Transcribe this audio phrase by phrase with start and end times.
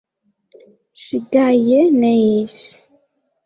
[1.03, 2.59] Ŝi gaje neis.